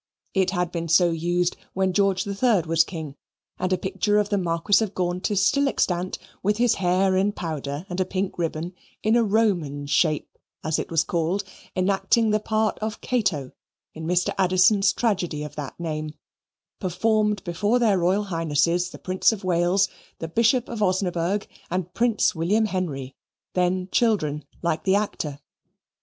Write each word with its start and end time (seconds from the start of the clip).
It 0.33 0.49
had 0.49 0.71
been 0.71 0.87
so 0.87 1.11
used 1.11 1.55
when 1.73 1.93
George 1.93 2.25
III 2.25 2.61
was 2.65 2.83
king; 2.83 3.17
and 3.59 3.71
a 3.71 3.77
picture 3.77 4.17
of 4.17 4.29
the 4.29 4.37
Marquis 4.39 4.83
of 4.83 4.95
Gaunt 4.95 5.29
is 5.29 5.45
still 5.45 5.67
extant, 5.67 6.17
with 6.41 6.57
his 6.57 6.73
hair 6.81 7.15
in 7.15 7.33
powder 7.33 7.85
and 7.87 7.99
a 7.99 8.03
pink 8.05 8.39
ribbon, 8.39 8.73
in 9.03 9.15
a 9.15 9.23
Roman 9.23 9.85
shape, 9.85 10.39
as 10.63 10.79
it 10.79 10.89
was 10.89 11.03
called, 11.03 11.43
enacting 11.75 12.31
the 12.31 12.39
part 12.39 12.79
of 12.79 12.99
Cato 13.01 13.51
in 13.93 14.07
Mr. 14.07 14.33
Addison's 14.39 14.91
tragedy 14.91 15.43
of 15.43 15.55
that 15.55 15.79
name, 15.79 16.15
performed 16.79 17.43
before 17.43 17.77
their 17.77 17.99
Royal 17.99 18.23
Highnesses 18.23 18.89
the 18.89 18.97
Prince 18.97 19.31
of 19.31 19.43
Wales, 19.43 19.87
the 20.17 20.27
Bishop 20.27 20.67
of 20.67 20.81
Osnaburgh, 20.81 21.45
and 21.69 21.93
Prince 21.93 22.33
William 22.33 22.65
Henry, 22.65 23.15
then 23.53 23.87
children 23.91 24.45
like 24.63 24.83
the 24.83 24.95
actor. 24.95 25.37